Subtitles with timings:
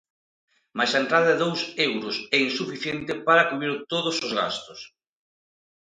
[0.77, 4.79] Mais a entrada de dous euros é insuficiente para cubrir todos os gastos.